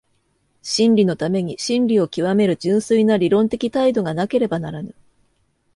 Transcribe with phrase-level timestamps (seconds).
[0.63, 4.95] 真理のために真理を究める純粋な理論的態度がなければならぬ。